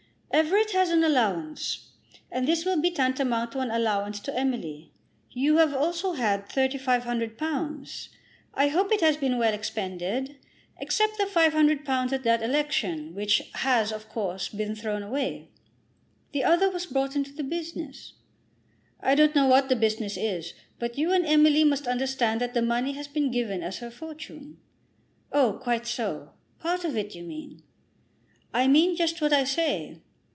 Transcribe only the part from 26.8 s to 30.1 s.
of it, you mean." "I mean just what I say."